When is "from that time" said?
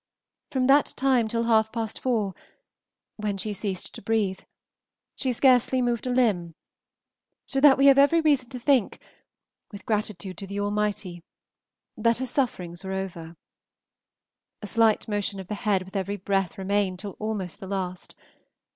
0.49-1.27